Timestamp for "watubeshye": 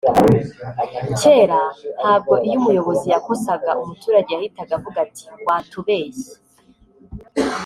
5.45-6.31